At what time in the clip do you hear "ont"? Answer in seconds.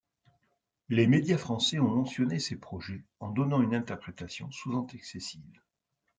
1.77-1.87